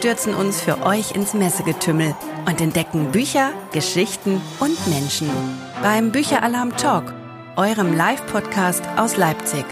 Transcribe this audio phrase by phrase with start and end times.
[0.00, 2.14] stürzen uns für euch ins Messegetümmel
[2.46, 5.28] und entdecken Bücher, Geschichten und Menschen
[5.82, 7.12] beim Bücheralarm Talk,
[7.56, 9.66] eurem Live-Podcast aus Leipzig.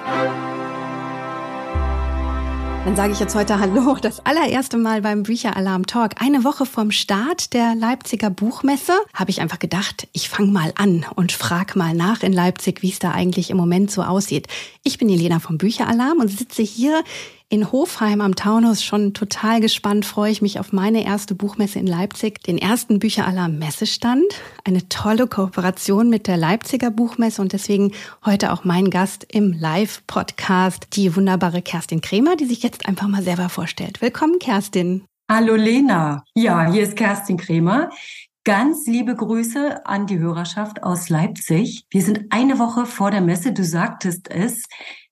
[2.85, 6.21] Dann sage ich jetzt heute Hallo, das allererste Mal beim Bücheralarm Talk.
[6.21, 11.07] Eine Woche vom Start der Leipziger Buchmesse habe ich einfach gedacht, ich fange mal an
[11.17, 14.47] und frage mal nach in Leipzig, wie es da eigentlich im Moment so aussieht.
[14.85, 17.03] Ich bin Jelena vom Bücheralarm und sitze hier
[17.51, 21.87] in Hofheim am Taunus schon total gespannt, freue ich mich auf meine erste Buchmesse in
[21.87, 24.27] Leipzig, den ersten Bücheralarm Messestand,
[24.65, 27.93] eine tolle Kooperation mit der Leipziger Buchmesse und deswegen
[28.25, 33.23] heute auch mein Gast im Live-Podcast, die wunderbare Kerstin Kremer, die sich jetzt einfach mal
[33.23, 34.03] selber vorstellt.
[34.03, 35.05] Willkommen, Kerstin.
[35.31, 36.25] Hallo Lena.
[36.35, 37.89] Ja, hier ist Kerstin Kremer.
[38.45, 41.85] Ganz liebe Grüße an die Hörerschaft aus Leipzig.
[41.91, 44.65] Wir sind eine Woche vor der Messe, du sagtest es.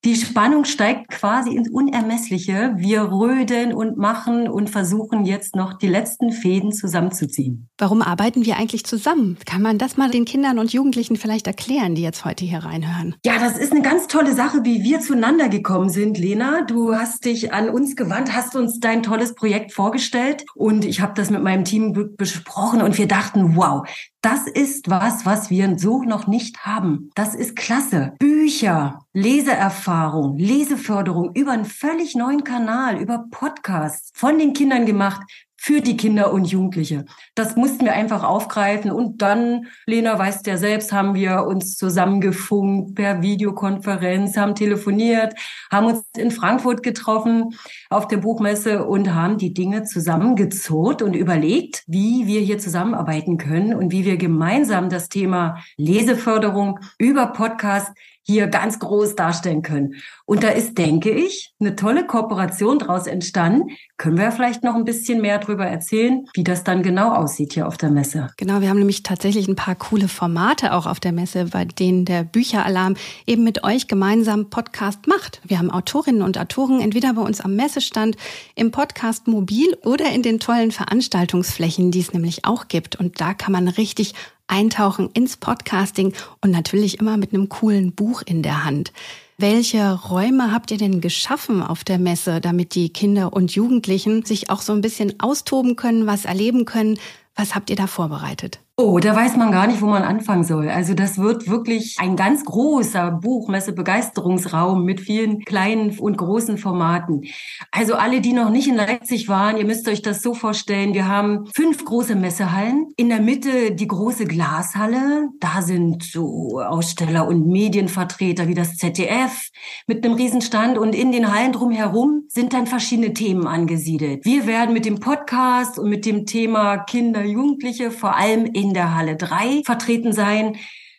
[0.06, 2.74] Die Spannung steigt quasi ins Unermessliche.
[2.76, 7.68] Wir röden und machen und versuchen jetzt noch die letzten Fäden zusammenzuziehen.
[7.76, 9.36] Warum arbeiten wir eigentlich zusammen?
[9.46, 13.16] Kann man das mal den Kindern und Jugendlichen vielleicht erklären, die jetzt heute hier reinhören?
[13.24, 16.62] Ja, das ist eine ganz tolle Sache, wie wir zueinander gekommen sind, Lena.
[16.62, 21.14] Du hast dich an uns gewandt, hast uns dein tolles Projekt vorgestellt und ich habe
[21.16, 23.84] das mit meinem Team besprochen und wir dachten, wow,
[24.26, 27.10] das ist was, was wir so noch nicht haben.
[27.14, 28.14] Das ist klasse.
[28.18, 35.20] Bücher, Leseerfahrung, Leseförderung über einen völlig neuen Kanal, über Podcasts von den Kindern gemacht,
[35.56, 37.04] für die Kinder und Jugendliche.
[37.34, 38.90] Das mussten wir einfach aufgreifen.
[38.90, 45.34] Und dann, Lena weiß ja selbst, haben wir uns zusammengefunkt per Videokonferenz, haben telefoniert,
[45.70, 47.54] haben uns in Frankfurt getroffen
[47.90, 53.74] auf der Buchmesse und haben die Dinge zusammengezurrt und überlegt, wie wir hier zusammenarbeiten können
[53.74, 57.92] und wie wir gemeinsam das Thema Leseförderung über Podcast
[58.26, 59.94] hier ganz groß darstellen können.
[60.24, 63.70] Und da ist, denke ich, eine tolle Kooperation daraus entstanden.
[63.96, 67.68] Können wir vielleicht noch ein bisschen mehr darüber erzählen, wie das dann genau aussieht hier
[67.68, 68.28] auf der Messe?
[68.36, 72.04] Genau, wir haben nämlich tatsächlich ein paar coole Formate auch auf der Messe, bei denen
[72.04, 75.40] der Bücheralarm eben mit euch gemeinsam Podcast macht.
[75.44, 78.16] Wir haben Autorinnen und Autoren entweder bei uns am Messestand,
[78.56, 82.96] im Podcast mobil oder in den tollen Veranstaltungsflächen, die es nämlich auch gibt.
[82.96, 84.14] Und da kann man richtig
[84.48, 88.92] eintauchen ins Podcasting und natürlich immer mit einem coolen Buch in der Hand.
[89.38, 94.48] Welche Räume habt ihr denn geschaffen auf der Messe, damit die Kinder und Jugendlichen sich
[94.48, 96.98] auch so ein bisschen austoben können, was erleben können?
[97.34, 98.60] Was habt ihr da vorbereitet?
[98.78, 100.68] Oh, da weiß man gar nicht, wo man anfangen soll.
[100.68, 107.22] Also das wird wirklich ein ganz großer Buchmesse-Begeisterungsraum mit vielen kleinen und großen Formaten.
[107.70, 110.92] Also alle, die noch nicht in Leipzig waren, ihr müsst euch das so vorstellen.
[110.92, 112.88] Wir haben fünf große Messehallen.
[112.98, 115.30] In der Mitte die große Glashalle.
[115.40, 119.48] Da sind so Aussteller und Medienvertreter wie das ZDF
[119.86, 120.76] mit einem Riesenstand.
[120.76, 124.26] Und in den Hallen drumherum sind dann verschiedene Themen angesiedelt.
[124.26, 128.74] Wir werden mit dem Podcast und mit dem Thema Kinder, Jugendliche vor allem in in
[128.74, 130.56] der Halle 3 vertreten sein.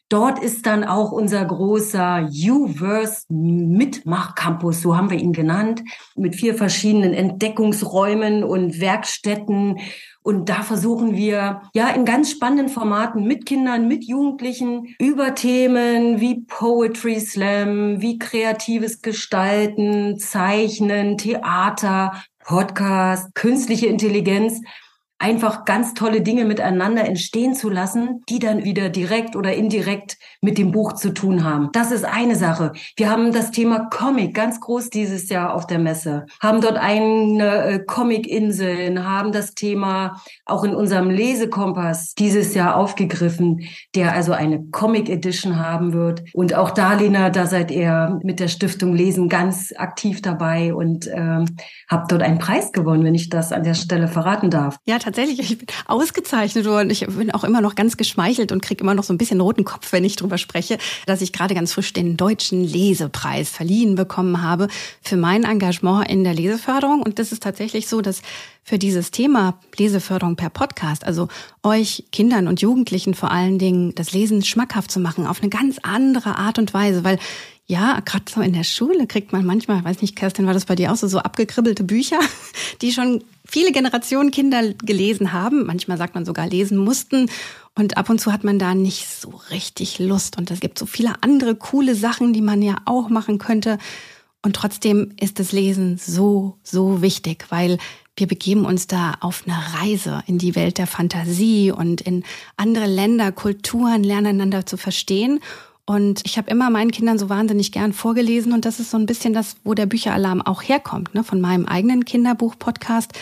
[0.10, 5.84] Dort ist dann auch unser großer U-Verse Mitmach-Campus, so haben wir ihn genannt,
[6.16, 9.80] mit vier verschiedenen Entdeckungsräumen und Werkstätten.
[10.22, 16.22] Und da versuchen wir ja in ganz spannenden Formaten mit Kindern, mit Jugendlichen über Themen
[16.22, 24.62] wie Poetry Slam, wie kreatives Gestalten, Zeichnen, Theater, Podcast, künstliche Intelligenz
[25.20, 30.58] einfach ganz tolle Dinge miteinander entstehen zu lassen, die dann wieder direkt oder indirekt mit
[30.58, 31.70] dem Buch zu tun haben.
[31.74, 32.74] Das ist eine Sache.
[32.96, 37.64] Wir haben das Thema Comic ganz groß dieses Jahr auf der Messe, haben dort eine
[37.64, 43.62] äh, Comic-Inseln, haben das Thema auch in unserem Lesekompass dieses Jahr aufgegriffen,
[43.96, 46.24] der also eine Comic Edition haben wird.
[46.34, 51.08] Und auch da, Lena, da seid ihr mit der Stiftung Lesen ganz aktiv dabei und
[51.08, 51.46] ähm,
[51.90, 54.78] habt dort einen Preis gewonnen, wenn ich das an der Stelle verraten darf.
[54.86, 56.90] Ja, tatsächlich, ich bin ausgezeichnet worden.
[56.90, 59.64] Ich bin auch immer noch ganz geschmeichelt und kriege immer noch so ein bisschen roten
[59.64, 64.42] Kopf, wenn ich drüber spreche, dass ich gerade ganz frisch den Deutschen Lesepreis verliehen bekommen
[64.42, 64.68] habe
[65.02, 67.02] für mein Engagement in der Leseförderung.
[67.02, 68.22] Und das ist tatsächlich so, dass
[68.64, 71.30] für dieses Thema Leseförderung per Podcast, also
[71.64, 75.78] euch Kindern und Jugendlichen vor allen Dingen das Lesen schmackhaft zu machen, auf eine ganz
[75.84, 77.18] andere Art und Weise, weil
[77.70, 80.76] ja, gerade so in der Schule kriegt man manchmal, weiß nicht, Kerstin, war das bei
[80.76, 82.20] dir auch so, so abgekribbelte Bücher,
[82.82, 85.66] die schon viele Generationen Kinder gelesen haben.
[85.66, 87.30] Manchmal sagt man sogar lesen mussten.
[87.76, 90.38] Und ab und zu hat man da nicht so richtig Lust.
[90.38, 93.78] Und es gibt so viele andere coole Sachen, die man ja auch machen könnte.
[94.44, 97.78] Und trotzdem ist das Lesen so, so wichtig, weil
[98.16, 102.24] wir begeben uns da auf eine Reise in die Welt der Fantasie und in
[102.56, 105.40] andere Länder, Kulturen, lernen einander zu verstehen.
[105.88, 109.08] Und ich habe immer meinen Kindern so wahnsinnig gern vorgelesen und das ist so ein
[109.08, 111.24] bisschen das, wo der Bücheralarm auch herkommt, ne?
[111.24, 113.14] von meinem eigenen Kinderbuch-Podcast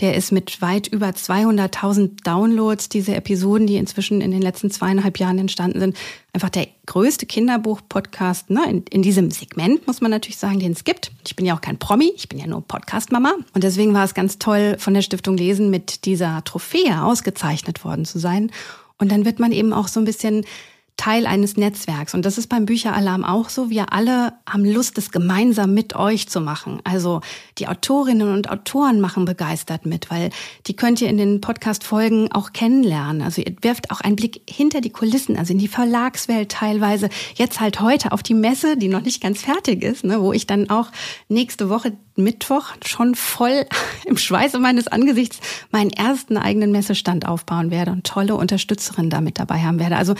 [0.00, 5.18] der ist mit weit über 200.000 Downloads, diese Episoden, die inzwischen in den letzten zweieinhalb
[5.18, 5.96] Jahren entstanden sind,
[6.32, 10.84] einfach der größte Kinderbuch-Podcast ne, in, in diesem Segment, muss man natürlich sagen, den es
[10.84, 11.10] gibt.
[11.26, 13.34] Ich bin ja auch kein Promi, ich bin ja nur Podcast-Mama.
[13.54, 18.04] Und deswegen war es ganz toll, von der Stiftung Lesen mit dieser Trophäe ausgezeichnet worden
[18.04, 18.52] zu sein.
[18.98, 20.44] Und dann wird man eben auch so ein bisschen
[20.98, 22.12] Teil eines Netzwerks.
[22.12, 23.70] Und das ist beim Bücheralarm auch so.
[23.70, 26.80] Wir alle haben Lust, das gemeinsam mit euch zu machen.
[26.84, 27.22] Also
[27.56, 30.30] die Autorinnen und Autoren machen begeistert mit, weil
[30.66, 33.22] die könnt ihr in den Podcast-Folgen auch kennenlernen.
[33.22, 37.08] Also ihr werft auch einen Blick hinter die Kulissen, also in die Verlagswelt teilweise.
[37.36, 40.48] Jetzt halt heute auf die Messe, die noch nicht ganz fertig ist, ne, wo ich
[40.48, 40.90] dann auch
[41.28, 43.66] nächste Woche Mittwoch schon voll
[44.04, 49.60] im Schweiße meines Angesichts meinen ersten eigenen Messestand aufbauen werde und tolle Unterstützerinnen damit dabei
[49.60, 49.96] haben werde.
[49.96, 50.14] Also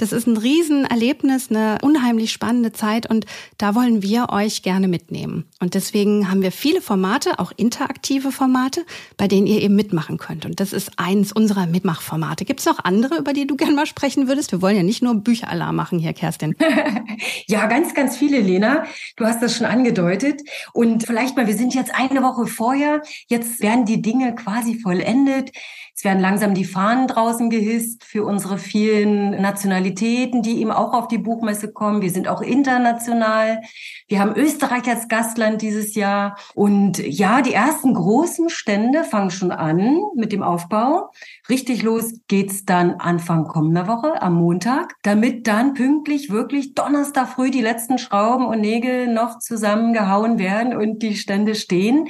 [0.00, 3.26] das ist ein Riesenerlebnis, eine unheimlich spannende Zeit und
[3.58, 5.44] da wollen wir euch gerne mitnehmen.
[5.60, 8.86] Und deswegen haben wir viele Formate, auch interaktive Formate,
[9.18, 10.46] bei denen ihr eben mitmachen könnt.
[10.46, 12.46] Und das ist eins unserer Mitmachformate.
[12.46, 14.52] Gibt es noch andere, über die du gerne mal sprechen würdest?
[14.52, 16.56] Wir wollen ja nicht nur Bücheralarm machen hier, Kerstin.
[17.46, 18.84] ja, ganz, ganz viele, Lena.
[19.16, 20.40] Du hast das schon angedeutet.
[20.72, 23.02] Und vielleicht mal, wir sind jetzt eine Woche vorher.
[23.28, 25.52] Jetzt werden die Dinge quasi vollendet.
[26.00, 31.08] Es werden langsam die Fahnen draußen gehisst für unsere vielen Nationalitäten, die eben auch auf
[31.08, 32.00] die Buchmesse kommen.
[32.00, 33.60] Wir sind auch international.
[34.08, 36.38] Wir haben Österreich als Gastland dieses Jahr.
[36.54, 41.10] Und ja, die ersten großen Stände fangen schon an mit dem Aufbau.
[41.50, 47.50] Richtig los geht's dann Anfang kommender Woche am Montag, damit dann pünktlich wirklich Donnerstag früh
[47.50, 52.08] die letzten Schrauben und Nägel noch zusammengehauen werden und die Stände stehen.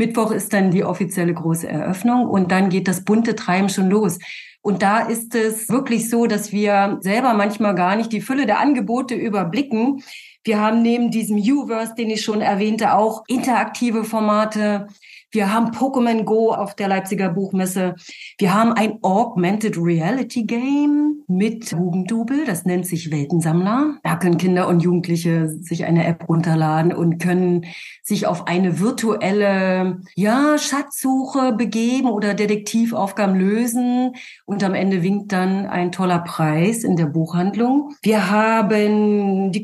[0.00, 4.18] Mittwoch ist dann die offizielle große Eröffnung und dann geht das bunte Treiben schon los.
[4.62, 8.60] Und da ist es wirklich so, dass wir selber manchmal gar nicht die Fülle der
[8.60, 10.02] Angebote überblicken.
[10.42, 14.86] Wir haben neben diesem U-Verse, den ich schon erwähnte, auch interaktive Formate.
[15.32, 17.94] Wir haben Pokémon Go auf der Leipziger Buchmesse.
[18.38, 22.44] Wir haben ein Augmented Reality Game mit Hugendubel.
[22.44, 23.98] Das nennt sich Weltensammler.
[24.02, 27.66] Da können Kinder und Jugendliche sich eine App runterladen und können
[28.02, 34.14] sich auf eine virtuelle, ja, Schatzsuche begeben oder Detektivaufgaben lösen.
[34.46, 37.94] Und am Ende winkt dann ein toller Preis in der Buchhandlung.
[38.02, 39.62] Wir haben die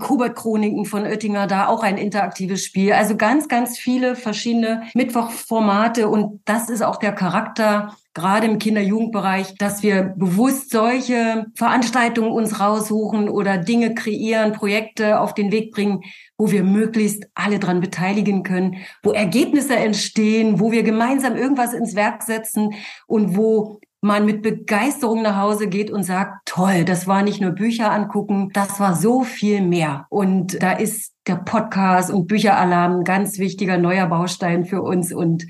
[0.67, 2.93] Kubert-Chroniken von Oettinger, da auch ein interaktives Spiel.
[2.93, 8.59] Also ganz, ganz viele verschiedene Mittwoch Formate und das ist auch der Charakter gerade im
[8.59, 15.71] Kinder-Jugendbereich, dass wir bewusst solche Veranstaltungen uns raussuchen oder Dinge kreieren, Projekte auf den Weg
[15.73, 16.01] bringen,
[16.39, 21.95] wo wir möglichst alle dran beteiligen können, wo Ergebnisse entstehen, wo wir gemeinsam irgendwas ins
[21.95, 22.73] Werk setzen
[23.07, 27.53] und wo man mit Begeisterung nach Hause geht und sagt, toll, das war nicht nur
[27.53, 30.07] Bücher angucken, das war so viel mehr.
[30.11, 35.47] Und da ist der Podcast und Bücheralarm ein ganz wichtiger neuer Baustein für uns und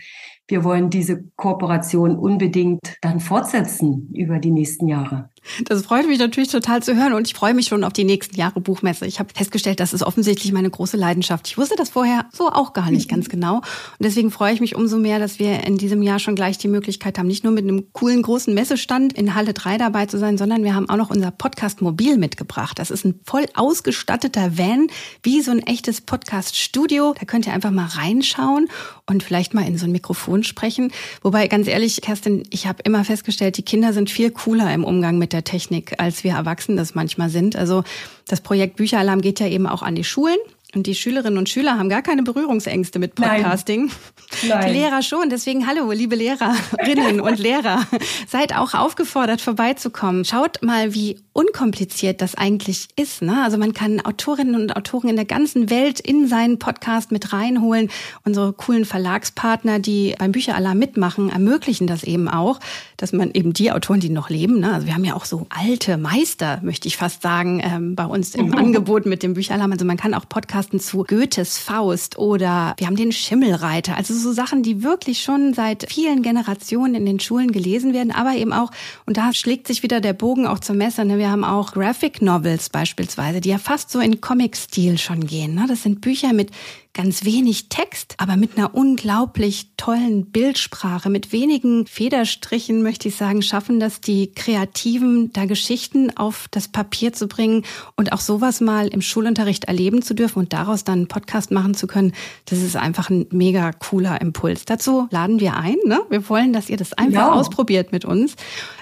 [0.49, 5.31] wir wollen diese Kooperation unbedingt dann fortsetzen über die nächsten Jahre.
[5.65, 8.37] Das freut mich natürlich total zu hören und ich freue mich schon auf die nächsten
[8.37, 9.07] Jahre Buchmesse.
[9.07, 11.49] Ich habe festgestellt, das ist offensichtlich meine große Leidenschaft.
[11.49, 13.65] Ich wusste das vorher so auch gar nicht ganz genau und
[14.01, 17.19] deswegen freue ich mich umso mehr, dass wir in diesem Jahr schon gleich die Möglichkeit
[17.19, 20.63] haben, nicht nur mit einem coolen großen Messestand in Halle 3 dabei zu sein, sondern
[20.63, 22.79] wir haben auch noch unser Podcast Mobil mitgebracht.
[22.79, 24.89] Das ist ein voll ausgestatteter Van,
[25.23, 27.15] wie so ein echtes Podcast Studio.
[27.19, 28.69] Da könnt ihr einfach mal reinschauen
[29.07, 30.93] und vielleicht mal in so ein Mikrofon sprechen.
[31.23, 35.19] Wobei ganz ehrlich, Kerstin, ich habe immer festgestellt, die Kinder sind viel cooler im Umgang
[35.19, 37.57] mit der Technik, als wir Erwachsenen das manchmal sind.
[37.57, 37.85] Also
[38.29, 40.37] das Projekt Bücheralarm geht ja eben auch an die Schulen.
[40.77, 43.87] Und die Schülerinnen und Schüler haben gar keine Berührungsängste mit Podcasting.
[43.87, 44.49] Nein.
[44.51, 44.67] Nein.
[44.67, 45.31] Die Lehrer schon.
[45.31, 47.87] Deswegen hallo, liebe Lehrerinnen und Lehrer.
[48.29, 50.27] Seid auch aufgefordert, vorbeizukommen.
[50.27, 53.23] Schaut mal, wie unkompliziert das eigentlich ist.
[53.23, 53.43] Ne?
[53.43, 57.91] Also man kann Autorinnen und Autoren in der ganzen Welt in seinen Podcast mit reinholen.
[58.25, 62.59] Unsere coolen Verlagspartner, die beim Bücheralarm mitmachen, ermöglichen das eben auch,
[62.97, 64.73] dass man eben die Autoren, die noch leben, ne?
[64.73, 68.35] also wir haben ja auch so alte Meister, möchte ich fast sagen, ähm, bei uns
[68.35, 69.73] im Angebot mit dem Bücheralarm.
[69.73, 73.97] Also man kann auch Podcasts Podcasten zu Goethes Faust oder wir haben den Schimmelreiter.
[73.97, 78.35] Also so Sachen, die wirklich schon seit vielen Generationen in den Schulen gelesen werden, aber
[78.35, 78.71] eben auch,
[79.07, 81.19] und da schlägt sich wieder der Bogen auch zur Messe, ne?
[81.19, 85.55] wir haben auch Graphic Novels beispielsweise, die ja fast so in Comic-Stil schon gehen.
[85.55, 85.67] Ne?
[85.69, 86.51] Das sind Bücher mit
[86.97, 93.43] ganz wenig Text, aber mit einer unglaublich tollen Bildsprache, mit wenigen Federstrichen, möchte ich sagen,
[93.43, 97.65] schaffen das die Kreativen, da Geschichten auf das Papier zu bringen
[97.97, 101.75] und auch sowas mal im Schulunterricht erleben zu dürfen und daraus dann einen Podcast machen
[101.75, 102.13] zu können.
[102.47, 104.65] Das ist einfach ein mega cooler Impuls.
[104.65, 105.77] Dazu laden wir ein.
[105.85, 106.01] Ne?
[106.09, 107.33] Wir wollen, dass ihr das einfach ja.
[107.33, 108.37] ausprobiert mit uns.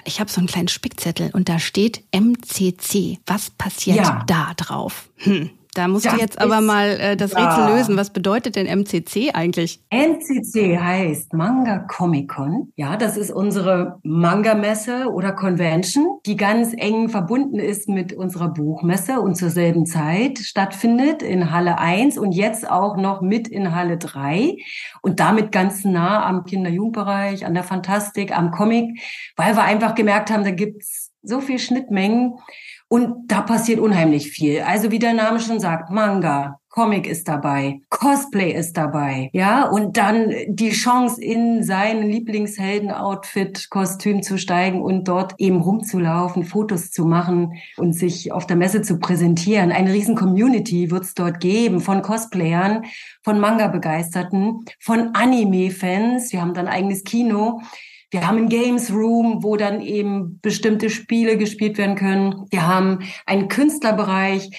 [0.05, 3.19] Ich habe so einen kleinen Spickzettel und da steht MCC.
[3.25, 4.23] Was passiert ja.
[4.25, 5.09] da drauf?
[5.17, 5.49] Hm.
[5.75, 7.45] Da musst das du jetzt aber mal äh, das ja.
[7.45, 7.97] Rätsel lösen.
[7.97, 9.81] Was bedeutet denn MCC eigentlich?
[9.91, 12.71] MCC heißt Manga Comic Con.
[12.77, 19.19] Ja, das ist unsere Manga-Messe oder Convention, die ganz eng verbunden ist mit unserer Buchmesse
[19.19, 23.97] und zur selben Zeit stattfindet in Halle 1 und jetzt auch noch mit in Halle
[23.97, 24.55] 3
[25.01, 28.97] und damit ganz nah am Kinder-Jugendbereich, an der Fantastik, am Comic,
[29.35, 32.35] weil wir einfach gemerkt haben, da gibt's so viel Schnittmengen
[32.95, 34.61] und da passiert unheimlich viel.
[34.61, 39.97] Also wie der Name schon sagt, Manga, Comic ist dabei, Cosplay ist dabei, ja, und
[39.97, 47.03] dann die Chance in sein Lieblingshelden-Outfit, Kostüm zu steigen und dort eben rumzulaufen, Fotos zu
[47.03, 49.73] machen und sich auf der Messe zu präsentieren.
[49.73, 52.85] Eine riesen Community wird es dort geben von Cosplayern,
[53.23, 56.31] von Manga-Begeisterten, von Anime-Fans.
[56.31, 57.59] Wir haben dann eigenes Kino.
[58.11, 62.45] Wir haben ein Games Room, wo dann eben bestimmte Spiele gespielt werden können.
[62.51, 64.49] Wir haben einen Künstlerbereich.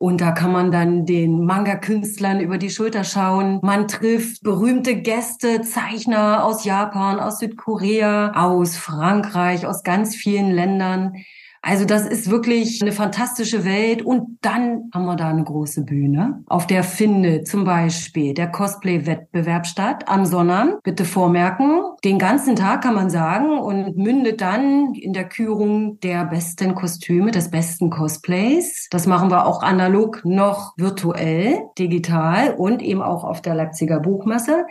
[0.00, 3.58] Und da kann man dann den Manga-Künstlern über die Schulter schauen.
[3.62, 11.14] Man trifft berühmte Gäste, Zeichner aus Japan, aus Südkorea, aus Frankreich, aus ganz vielen Ländern.
[11.62, 14.02] Also das ist wirklich eine fantastische Welt.
[14.02, 19.66] Und dann haben wir da eine große Bühne, auf der findet zum Beispiel der Cosplay-Wettbewerb
[19.66, 20.82] statt am Sonnabend.
[20.82, 26.24] Bitte vormerken, den ganzen Tag kann man sagen und mündet dann in der Kürung der
[26.24, 28.88] besten Kostüme, des besten Cosplays.
[28.90, 34.66] Das machen wir auch analog noch virtuell, digital und eben auch auf der Leipziger Buchmesse.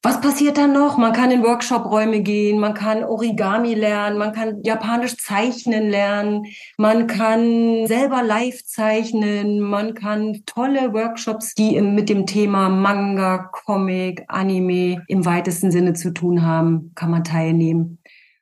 [0.00, 0.96] Was passiert dann noch?
[0.96, 7.08] Man kann in Workshop-Räume gehen, man kann Origami lernen, man kann japanisch zeichnen lernen, man
[7.08, 15.02] kann selber live zeichnen, man kann tolle Workshops, die mit dem Thema Manga, Comic, Anime
[15.08, 17.98] im weitesten Sinne zu tun haben, kann man teilnehmen.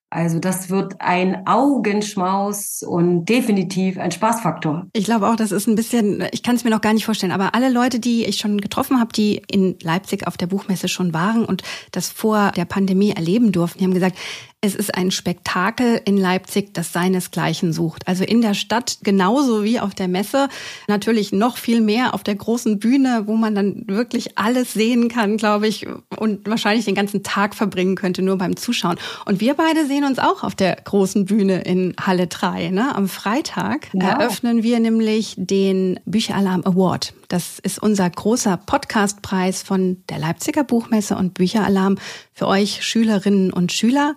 [0.09, 4.87] Also das wird ein Augenschmaus und definitiv ein Spaßfaktor.
[4.93, 7.33] Ich glaube auch, das ist ein bisschen, ich kann es mir noch gar nicht vorstellen,
[7.33, 11.13] aber alle Leute, die ich schon getroffen habe, die in Leipzig auf der Buchmesse schon
[11.13, 14.17] waren und das vor der Pandemie erleben durften, die haben gesagt,
[14.63, 18.09] es ist ein Spektakel in Leipzig, das seinesgleichen sucht.
[18.09, 20.49] Also in der Stadt genauso wie auf der Messe.
[20.89, 25.37] Natürlich noch viel mehr auf der großen Bühne, wo man dann wirklich alles sehen kann,
[25.37, 25.87] glaube ich,
[26.17, 28.97] und wahrscheinlich den ganzen Tag verbringen könnte, nur beim Zuschauen.
[29.27, 32.71] Und wir beide sehen uns auch auf der großen Bühne in Halle 3.
[32.71, 32.95] Ne?
[32.95, 34.03] Am Freitag wow.
[34.03, 37.15] eröffnen wir nämlich den Bücheralarm Award.
[37.29, 41.99] Das ist unser großer Podcastpreis von der Leipziger Buchmesse und Bücheralarm
[42.33, 44.15] für euch Schülerinnen und Schüler.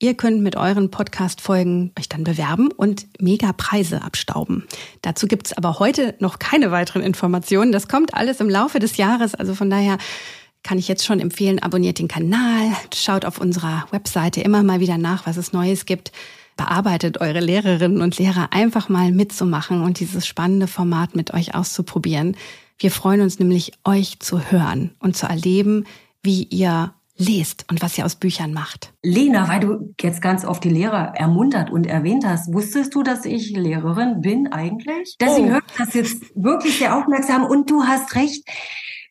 [0.00, 4.64] Ihr könnt mit euren Podcast-Folgen euch dann bewerben und mega Preise abstauben.
[5.02, 7.72] Dazu gibt's aber heute noch keine weiteren Informationen.
[7.72, 9.34] Das kommt alles im Laufe des Jahres.
[9.34, 9.98] Also von daher
[10.62, 14.98] kann ich jetzt schon empfehlen, abonniert den Kanal, schaut auf unserer Webseite immer mal wieder
[14.98, 16.12] nach, was es Neues gibt.
[16.56, 22.36] Bearbeitet eure Lehrerinnen und Lehrer einfach mal mitzumachen und dieses spannende Format mit euch auszuprobieren.
[22.78, 25.86] Wir freuen uns nämlich, euch zu hören und zu erleben,
[26.22, 28.94] wie ihr lest und was ihr aus Büchern macht.
[29.02, 33.24] Lena, weil du jetzt ganz oft die Lehrer ermuntert und erwähnt hast, wusstest du, dass
[33.24, 35.16] ich Lehrerin bin eigentlich?
[35.20, 35.52] Deswegen oh.
[35.52, 38.48] höre ich das jetzt wirklich sehr aufmerksam und du hast recht.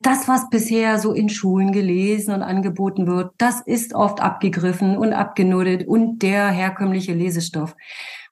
[0.01, 5.11] Das, was bisher so in Schulen gelesen und angeboten wird, das ist oft abgegriffen und
[5.11, 7.75] abgenuddelt und der herkömmliche Lesestoff.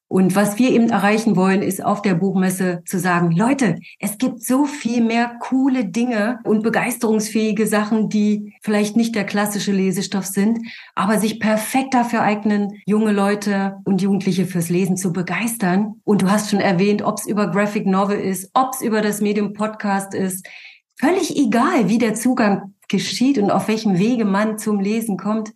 [0.07, 4.43] Und was wir eben erreichen wollen, ist auf der Buchmesse zu sagen, Leute, es gibt
[4.43, 10.59] so viel mehr coole Dinge und begeisterungsfähige Sachen, die vielleicht nicht der klassische Lesestoff sind,
[10.93, 15.95] aber sich perfekt dafür eignen, junge Leute und Jugendliche fürs Lesen zu begeistern.
[16.03, 19.21] Und du hast schon erwähnt, ob es über Graphic Novel ist, ob es über das
[19.21, 20.47] Medium Podcast ist.
[20.97, 25.51] Völlig egal, wie der Zugang geschieht und auf welchem Wege man zum Lesen kommt.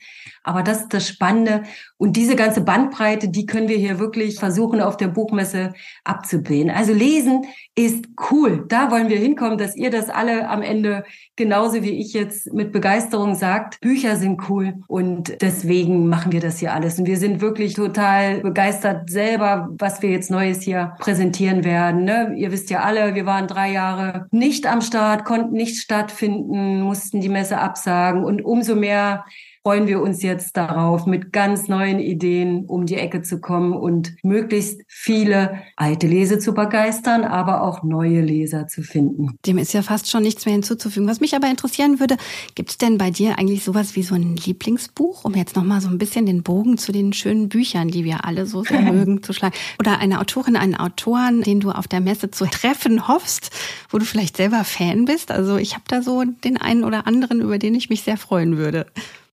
[0.50, 1.62] Aber das ist das Spannende.
[1.98, 6.72] Und diese ganze Bandbreite, die können wir hier wirklich versuchen, auf der Buchmesse abzubilden.
[6.72, 8.65] Also lesen ist cool.
[8.68, 11.03] Da wollen wir hinkommen, dass ihr das alle am Ende
[11.36, 13.79] genauso wie ich jetzt mit Begeisterung sagt.
[13.79, 14.74] Bücher sind cool.
[14.88, 16.98] Und deswegen machen wir das hier alles.
[16.98, 22.06] Und wir sind wirklich total begeistert selber, was wir jetzt Neues hier präsentieren werden.
[22.06, 22.34] Ne?
[22.38, 27.22] Ihr wisst ja alle, wir waren drei Jahre nicht am Start, konnten nicht stattfinden, mussten
[27.22, 28.24] die Messe absagen.
[28.24, 29.25] Und umso mehr
[29.63, 34.15] freuen wir uns jetzt darauf, mit ganz neuen Ideen um die Ecke zu kommen und
[34.23, 39.37] möglichst viele alte Leser zu begeistern, aber auch neue Leser zu finden.
[39.45, 41.07] Dem ist ja fast schon nichts mehr hinzuzufügen.
[41.09, 42.15] Was mich aber interessieren würde,
[42.55, 45.89] gibt es denn bei dir eigentlich sowas wie so ein Lieblingsbuch, um jetzt nochmal so
[45.89, 49.33] ein bisschen den Bogen zu den schönen Büchern, die wir alle so sehr mögen, zu
[49.33, 49.55] schlagen?
[49.79, 53.51] Oder eine Autorin, einen Autoren, den du auf der Messe zu treffen hoffst,
[53.89, 55.31] wo du vielleicht selber Fan bist?
[55.31, 58.57] Also ich habe da so den einen oder anderen, über den ich mich sehr freuen
[58.57, 58.85] würde.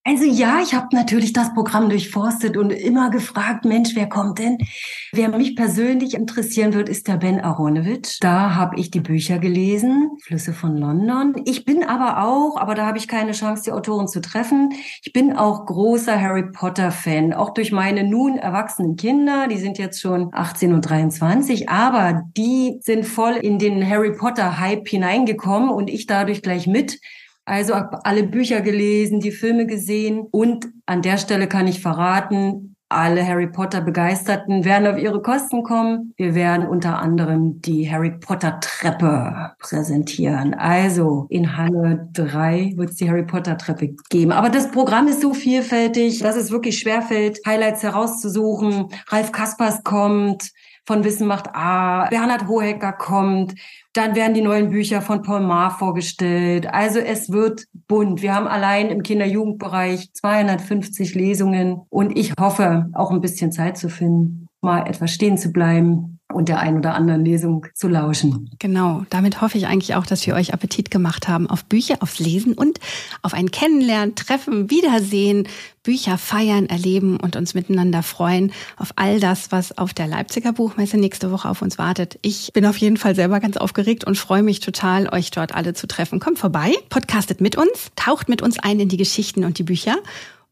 [0.08, 4.56] Also ja, ich habe natürlich das Programm durchforstet und immer gefragt, Mensch, wer kommt denn?
[5.12, 8.20] Wer mich persönlich interessieren wird, ist der Ben Aronovich.
[8.20, 11.34] Da habe ich die Bücher gelesen, Flüsse von London.
[11.44, 14.72] Ich bin aber auch, aber da habe ich keine Chance, die Autoren zu treffen.
[15.02, 19.48] Ich bin auch großer Harry Potter-Fan, auch durch meine nun erwachsenen Kinder.
[19.48, 24.86] Die sind jetzt schon 18 und 23, aber die sind voll in den Harry Potter-Hype
[24.86, 27.00] hineingekommen und ich dadurch gleich mit.
[27.46, 33.26] Also alle Bücher gelesen, die Filme gesehen und an der Stelle kann ich verraten, alle
[33.26, 36.14] Harry Potter Begeisterten werden auf ihre Kosten kommen.
[36.16, 40.54] Wir werden unter anderem die Harry Potter Treppe präsentieren.
[40.54, 44.30] Also in Halle 3 wird es die Harry Potter Treppe geben.
[44.30, 48.86] Aber das Programm ist so vielfältig, dass es wirklich schwerfällt, Highlights herauszusuchen.
[49.08, 50.52] Ralf Kaspers kommt,
[50.86, 53.54] von Wissen macht A, Bernhard Hohecker kommt,
[53.92, 56.72] dann werden die neuen Bücher von Paul Maar vorgestellt.
[56.72, 58.22] Also es wird bunt.
[58.22, 63.88] Wir haben allein im Kinder-Jugendbereich 250 Lesungen und ich hoffe, auch ein bisschen Zeit zu
[63.88, 68.50] finden, mal etwas stehen zu bleiben und der ein oder anderen Lesung zu lauschen.
[68.58, 72.18] Genau, damit hoffe ich eigentlich auch, dass wir euch Appetit gemacht haben auf Bücher, aufs
[72.18, 72.78] Lesen und
[73.22, 75.48] auf ein Kennenlernen, Treffen, Wiedersehen,
[75.82, 80.98] Bücher feiern, erleben und uns miteinander freuen auf all das, was auf der Leipziger Buchmesse
[80.98, 82.18] nächste Woche auf uns wartet.
[82.22, 85.74] Ich bin auf jeden Fall selber ganz aufgeregt und freue mich total, euch dort alle
[85.74, 86.18] zu treffen.
[86.18, 89.96] Kommt vorbei, podcastet mit uns, taucht mit uns ein in die Geschichten und die Bücher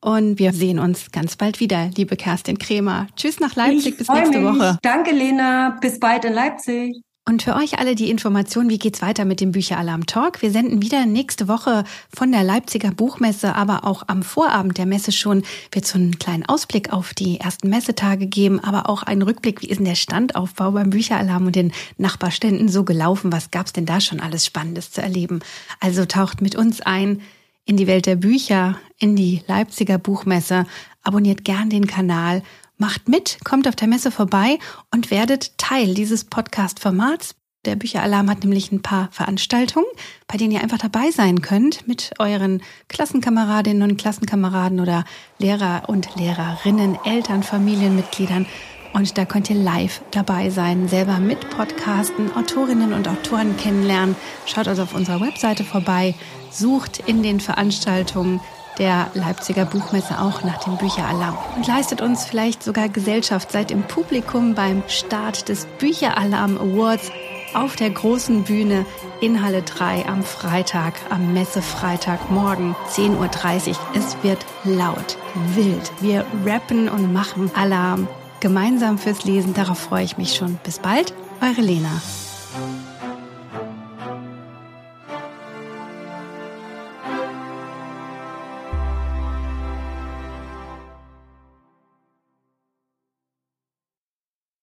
[0.04, 3.06] und wir sehen uns ganz bald wieder, liebe Kerstin Kremer.
[3.16, 4.61] Tschüss nach Leipzig, ich bis nächste mich.
[4.61, 4.78] Woche.
[4.82, 5.78] Danke, Lena.
[5.80, 7.00] Bis bald in Leipzig.
[7.26, 10.42] Und für euch alle die Information, wie geht's weiter mit dem Bücheralarm Talk?
[10.42, 11.84] Wir senden wieder nächste Woche
[12.14, 15.42] von der Leipziger Buchmesse, aber auch am Vorabend der Messe schon
[15.73, 19.68] wird so einen kleinen Ausblick auf die ersten Messetage geben, aber auch einen Rückblick, wie
[19.68, 23.33] ist denn der Standaufbau beim Bücheralarm und den Nachbarständen so gelaufen?
[23.33, 25.40] Was gab's denn da schon alles Spannendes zu erleben?
[25.81, 27.22] Also taucht mit uns ein
[27.64, 30.66] in die Welt der Bücher, in die Leipziger Buchmesse.
[31.03, 32.42] Abonniert gern den Kanal,
[32.77, 34.59] macht mit, kommt auf der Messe vorbei
[34.90, 37.35] und werdet Teil dieses Podcast-Formats.
[37.64, 39.87] Der Bücheralarm hat nämlich ein paar Veranstaltungen,
[40.27, 45.05] bei denen ihr einfach dabei sein könnt mit euren Klassenkameradinnen und Klassenkameraden oder
[45.38, 48.46] Lehrer und Lehrerinnen, Eltern, Familienmitgliedern.
[48.92, 54.14] Und da könnt ihr live dabei sein, selber mit Podcasten, Autorinnen und Autoren kennenlernen.
[54.46, 56.14] Schaut also auf unserer Webseite vorbei,
[56.54, 58.40] sucht in den Veranstaltungen
[58.78, 63.52] der Leipziger Buchmesse auch nach dem Bücheralarm und leistet uns vielleicht sogar Gesellschaft.
[63.52, 67.10] Seid im Publikum beim Start des Bücheralarm Awards
[67.54, 68.84] auf der großen Bühne
[69.20, 73.76] in Halle 3 am Freitag, am Messefreitag morgen 10.30 Uhr.
[73.94, 75.16] Es wird laut,
[75.54, 75.92] wild.
[76.00, 78.08] Wir rappen und machen Alarm
[78.40, 79.54] gemeinsam fürs Lesen.
[79.54, 80.58] Darauf freue ich mich schon.
[80.64, 82.02] Bis bald, eure Lena.